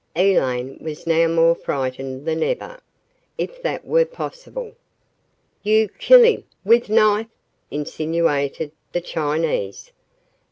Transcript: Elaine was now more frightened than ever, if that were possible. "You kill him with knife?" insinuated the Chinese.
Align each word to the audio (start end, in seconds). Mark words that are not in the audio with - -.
Elaine 0.15 0.79
was 0.81 1.05
now 1.05 1.27
more 1.27 1.53
frightened 1.53 2.25
than 2.25 2.41
ever, 2.41 2.81
if 3.37 3.61
that 3.61 3.85
were 3.85 4.03
possible. 4.03 4.71
"You 5.61 5.89
kill 5.99 6.23
him 6.23 6.43
with 6.65 6.89
knife?" 6.89 7.27
insinuated 7.69 8.71
the 8.93 9.01
Chinese. 9.01 9.91